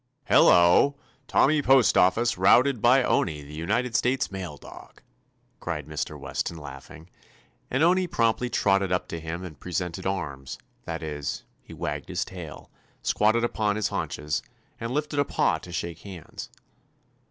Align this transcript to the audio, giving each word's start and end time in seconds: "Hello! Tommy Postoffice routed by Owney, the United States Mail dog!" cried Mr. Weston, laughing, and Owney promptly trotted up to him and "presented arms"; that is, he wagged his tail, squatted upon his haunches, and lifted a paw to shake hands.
"Hello! 0.25 0.95
Tommy 1.27 1.61
Postoffice 1.61 2.35
routed 2.35 2.81
by 2.81 3.03
Owney, 3.03 3.43
the 3.43 3.53
United 3.53 3.95
States 3.95 4.31
Mail 4.31 4.57
dog!" 4.57 5.03
cried 5.59 5.85
Mr. 5.85 6.19
Weston, 6.19 6.57
laughing, 6.57 7.07
and 7.69 7.83
Owney 7.83 8.07
promptly 8.07 8.49
trotted 8.49 8.91
up 8.91 9.07
to 9.09 9.19
him 9.19 9.43
and 9.43 9.59
"presented 9.59 10.07
arms"; 10.07 10.57
that 10.85 11.03
is, 11.03 11.43
he 11.61 11.71
wagged 11.75 12.09
his 12.09 12.25
tail, 12.25 12.71
squatted 13.03 13.43
upon 13.43 13.75
his 13.75 13.89
haunches, 13.89 14.41
and 14.79 14.89
lifted 14.91 15.19
a 15.19 15.23
paw 15.23 15.59
to 15.59 15.71
shake 15.71 15.99
hands. 15.99 16.49